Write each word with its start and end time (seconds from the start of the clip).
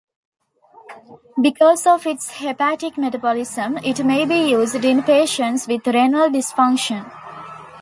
Because 1.39 1.85
of 1.85 2.07
its 2.07 2.37
hepatic 2.39 2.97
metabolism, 2.97 3.77
it 3.83 4.03
may 4.03 4.25
be 4.25 4.49
used 4.49 4.83
in 4.83 5.03
patients 5.03 5.67
with 5.67 5.85
renal 5.85 6.27
dysfunction. 6.29 7.05